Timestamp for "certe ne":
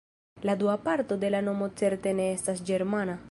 1.83-2.29